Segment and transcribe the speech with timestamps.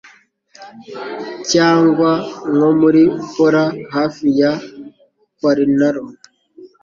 [1.51, 2.11] cyangwa
[2.53, 3.01] nko muri
[3.35, 3.63] Pola
[3.95, 4.51] hafi ya
[5.37, 6.03] Quarnaro